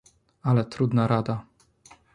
"Ale 0.43 0.63
trudna 0.65 1.07
rada." 1.07 1.37